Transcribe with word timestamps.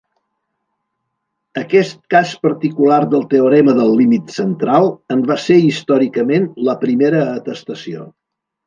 Aquest 1.61 1.99
cas 2.15 2.31
particular 2.47 2.99
del 3.13 3.27
teorema 3.35 3.77
del 3.83 3.93
límit 4.01 4.35
central 4.41 4.91
en 5.17 5.25
va 5.33 5.41
ser 5.47 5.63
històricament 5.69 6.53
la 6.71 6.79
primera 6.87 7.27
atestació. 7.41 8.13